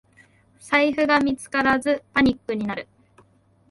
[0.59, 2.87] 財布が見つからずパニックになる